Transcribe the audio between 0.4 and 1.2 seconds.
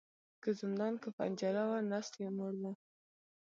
که زندان که